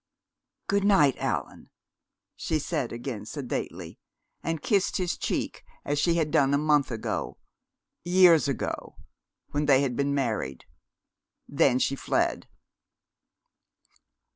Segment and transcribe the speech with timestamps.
[0.65, 1.69] "Good night, Allan,"
[2.35, 3.99] she said again sedately,
[4.41, 7.37] and kissed his cheek as she had done a month ago
[8.03, 8.95] years ago!
[9.51, 10.65] when they had been married.
[11.47, 12.47] Then she fled.